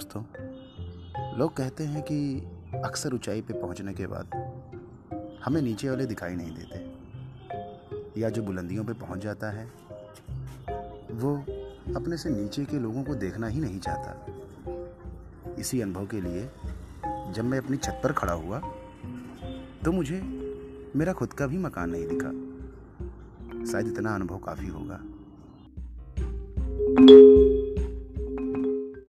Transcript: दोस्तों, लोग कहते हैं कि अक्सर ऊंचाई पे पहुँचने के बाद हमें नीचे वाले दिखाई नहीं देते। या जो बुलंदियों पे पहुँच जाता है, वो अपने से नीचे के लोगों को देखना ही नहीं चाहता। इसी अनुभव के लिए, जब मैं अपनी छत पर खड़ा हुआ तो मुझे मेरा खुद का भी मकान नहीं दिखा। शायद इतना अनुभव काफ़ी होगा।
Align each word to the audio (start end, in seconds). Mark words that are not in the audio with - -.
दोस्तों, 0.00 0.22
लोग 1.38 1.56
कहते 1.56 1.84
हैं 1.84 2.02
कि 2.02 2.16
अक्सर 2.84 3.14
ऊंचाई 3.14 3.40
पे 3.40 3.54
पहुँचने 3.54 3.92
के 3.94 4.06
बाद 4.06 4.34
हमें 5.44 5.60
नीचे 5.62 5.88
वाले 5.90 6.06
दिखाई 6.06 6.36
नहीं 6.36 6.54
देते। 6.54 8.20
या 8.20 8.28
जो 8.28 8.42
बुलंदियों 8.42 8.84
पे 8.84 8.92
पहुँच 8.92 9.18
जाता 9.18 9.50
है, 9.50 9.64
वो 11.12 11.36
अपने 11.96 12.16
से 12.16 12.30
नीचे 12.30 12.64
के 12.64 12.78
लोगों 12.78 13.04
को 13.04 13.14
देखना 13.14 13.46
ही 13.46 13.60
नहीं 13.60 13.78
चाहता। 13.78 15.54
इसी 15.58 15.80
अनुभव 15.80 16.06
के 16.06 16.20
लिए, 16.20 16.48
जब 17.32 17.44
मैं 17.44 17.58
अपनी 17.58 17.76
छत 17.76 18.00
पर 18.04 18.12
खड़ा 18.12 18.32
हुआ 18.32 18.60
तो 19.84 19.92
मुझे 19.92 20.20
मेरा 20.96 21.12
खुद 21.12 21.32
का 21.32 21.46
भी 21.46 21.58
मकान 21.58 21.90
नहीं 21.90 22.06
दिखा। 22.08 23.72
शायद 23.72 23.86
इतना 23.86 24.14
अनुभव 24.14 24.38
काफ़ी 24.38 24.68
होगा। 24.68 25.00